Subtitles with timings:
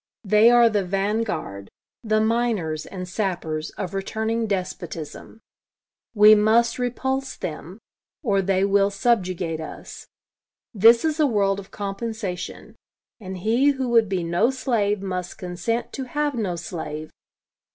[0.23, 1.69] They are the van guard
[2.03, 5.41] the miners and sappers of returning despotism.
[6.15, 7.77] We must repulse them,
[8.23, 10.07] or they will subjugate us.
[10.73, 12.75] This is a world of compensation;
[13.19, 17.11] and he who would be no slave must consent to have no slave.